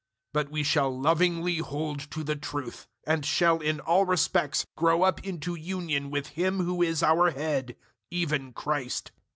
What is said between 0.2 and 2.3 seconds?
004:015 But we shall lovingly hold to